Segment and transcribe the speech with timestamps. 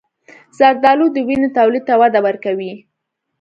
[0.57, 2.73] زردآلو د وینې تولید ته وده ورکوي.